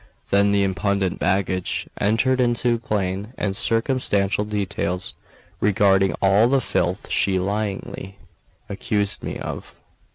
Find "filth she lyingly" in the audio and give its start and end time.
6.59-8.17